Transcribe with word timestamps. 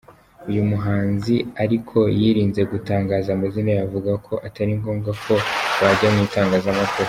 Uyu 0.49 0.61
muhanzi 0.71 1.35
ariko 1.63 1.97
yirinze 2.19 2.61
gutangaza 2.71 3.29
amazina 3.31 3.69
ye 3.75 3.81
avuga 3.87 4.11
ko 4.25 4.33
ataringombwa 4.47 5.09
ko 5.23 5.33
byajya 5.75 6.07
mu 6.13 6.19
itangazamkuru. 6.27 6.93